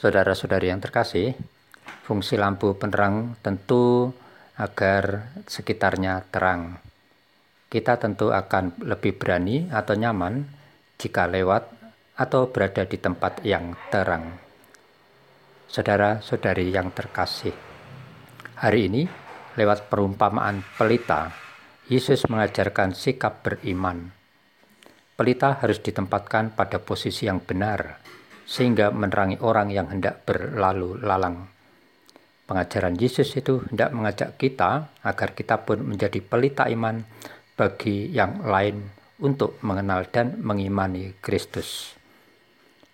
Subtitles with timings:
[0.00, 1.36] Saudara-saudari yang terkasih,
[2.08, 4.08] fungsi lampu penerang tentu
[4.56, 6.80] agar sekitarnya terang.
[7.68, 10.48] Kita tentu akan lebih berani atau nyaman
[10.96, 11.68] jika lewat
[12.16, 14.40] atau berada di tempat yang terang.
[15.68, 17.52] Saudara-saudari yang terkasih,
[18.56, 19.04] hari ini
[19.60, 21.28] lewat perumpamaan pelita,
[21.92, 24.08] Yesus mengajarkan sikap beriman.
[25.12, 28.00] Pelita harus ditempatkan pada posisi yang benar,
[28.50, 31.46] sehingga menerangi orang yang hendak berlalu lalang.
[32.50, 36.98] Pengajaran Yesus itu hendak mengajak kita agar kita pun menjadi pelita iman
[37.54, 38.90] bagi yang lain
[39.22, 41.94] untuk mengenal dan mengimani Kristus.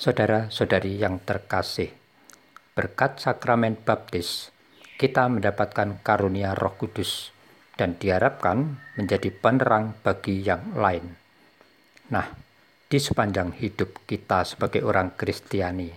[0.00, 1.92] Saudara-saudari yang terkasih,
[2.72, 4.48] berkat sakramen baptis,
[4.96, 7.28] kita mendapatkan karunia Roh Kudus
[7.76, 11.12] dan diharapkan menjadi penerang bagi yang lain.
[12.08, 12.24] Nah,
[12.92, 15.88] di sepanjang hidup kita sebagai orang Kristiani?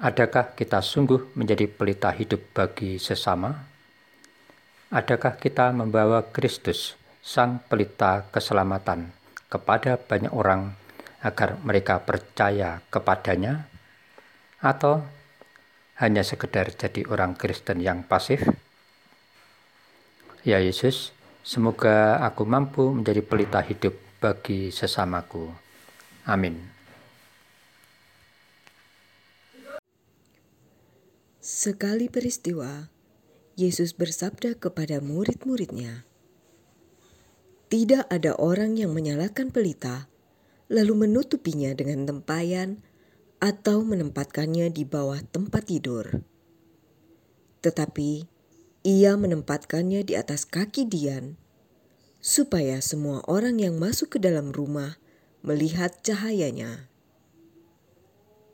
[0.00, 3.52] Adakah kita sungguh menjadi pelita hidup bagi sesama?
[4.88, 9.12] Adakah kita membawa Kristus, Sang Pelita Keselamatan,
[9.52, 10.72] kepada banyak orang
[11.20, 13.68] agar mereka percaya kepadanya?
[14.64, 15.04] Atau
[16.00, 18.48] hanya sekedar jadi orang Kristen yang pasif?
[20.40, 21.12] Ya Yesus,
[21.44, 23.92] semoga aku mampu menjadi pelita hidup
[24.24, 25.67] bagi sesamaku.
[26.28, 26.60] Amin.
[31.40, 32.92] Sekali peristiwa,
[33.56, 36.04] Yesus bersabda kepada murid-muridnya,
[37.72, 40.12] "Tidak ada orang yang menyalakan pelita,
[40.68, 42.84] lalu menutupinya dengan tempayan
[43.40, 46.20] atau menempatkannya di bawah tempat tidur,
[47.64, 48.28] tetapi
[48.84, 51.40] ia menempatkannya di atas kaki Dian,
[52.20, 55.00] supaya semua orang yang masuk ke dalam rumah
[55.42, 56.90] melihat cahayanya.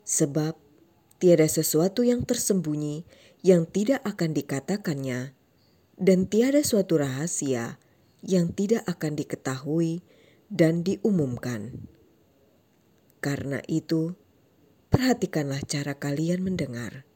[0.05, 0.53] Sebab
[1.17, 3.07] tiada sesuatu yang tersembunyi
[3.41, 5.33] yang tidak akan dikatakannya,
[5.95, 7.79] dan tiada suatu rahasia
[8.25, 10.01] yang tidak akan diketahui
[10.49, 11.89] dan diumumkan.
[13.21, 14.13] Karena itu,
[14.93, 17.09] perhatikanlah cara kalian mendengar,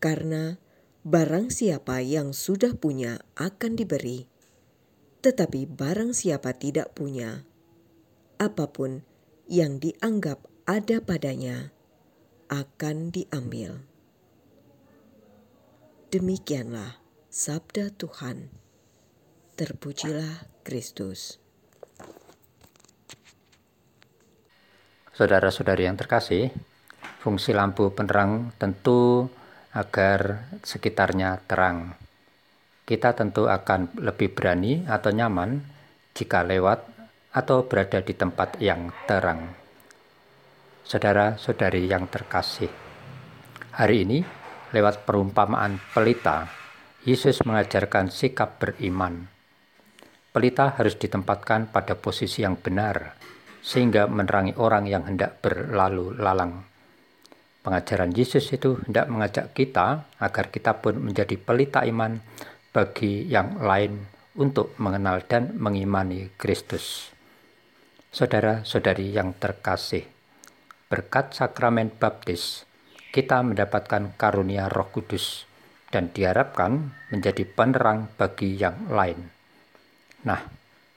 [0.00, 0.60] karena
[1.08, 4.28] barang siapa yang sudah punya akan diberi,
[5.24, 7.47] tetapi barang siapa tidak punya,
[8.38, 9.02] apa pun
[9.50, 11.74] yang dianggap ada padanya
[12.48, 13.82] akan diambil.
[16.08, 18.48] Demikianlah sabda Tuhan.
[19.58, 21.42] Terpujilah Kristus.
[25.12, 26.54] Saudara-saudari yang terkasih,
[27.18, 29.26] fungsi lampu penerang tentu
[29.74, 31.98] agar sekitarnya terang.
[32.86, 35.60] Kita tentu akan lebih berani atau nyaman
[36.14, 36.97] jika lewat
[37.32, 39.52] atau berada di tempat yang terang.
[40.88, 42.72] Saudara-saudari yang terkasih,
[43.76, 44.24] hari ini
[44.72, 46.48] lewat perumpamaan pelita,
[47.04, 49.28] Yesus mengajarkan sikap beriman.
[50.32, 53.16] Pelita harus ditempatkan pada posisi yang benar,
[53.60, 56.64] sehingga menerangi orang yang hendak berlalu lalang.
[57.60, 62.16] Pengajaran Yesus itu hendak mengajak kita agar kita pun menjadi pelita iman
[62.72, 64.08] bagi yang lain
[64.40, 67.17] untuk mengenal dan mengimani Kristus.
[68.08, 70.08] Saudara-saudari yang terkasih,
[70.88, 72.64] berkat sakramen baptis,
[73.12, 75.44] kita mendapatkan karunia Roh Kudus
[75.92, 79.28] dan diharapkan menjadi penerang bagi yang lain.
[80.24, 80.40] Nah,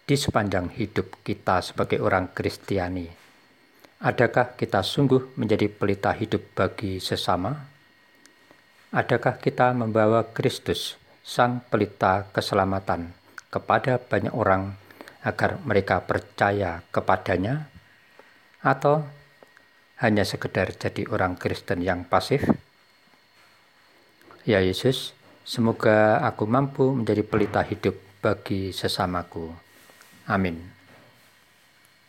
[0.07, 3.11] di sepanjang hidup kita sebagai orang Kristiani,
[3.99, 7.51] adakah kita sungguh menjadi pelita hidup bagi sesama?
[8.95, 10.95] Adakah kita membawa Kristus,
[11.27, 13.11] Sang Pelita Keselamatan,
[13.51, 14.79] kepada banyak orang
[15.21, 17.69] agar mereka percaya kepadanya,
[18.61, 19.05] atau
[20.01, 22.41] hanya sekedar jadi orang Kristen yang pasif?
[24.41, 25.13] Ya Yesus,
[25.45, 29.53] semoga aku mampu menjadi pelita hidup bagi sesamaku.
[30.25, 30.80] Amin.